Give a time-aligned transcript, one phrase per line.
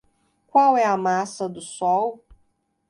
[0.47, 2.25] Qual é a massa do sol?